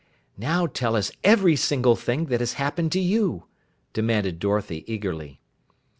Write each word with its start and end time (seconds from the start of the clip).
"Now 0.39 0.65
tell 0.65 0.95
us 0.95 1.11
every 1.23 1.55
single 1.55 1.95
thing 1.95 2.25
that 2.25 2.39
has 2.39 2.53
happened 2.53 2.91
to 2.93 2.99
you," 2.99 3.43
demanded 3.93 4.39
Dorothy 4.39 4.83
eagerly. 4.91 5.39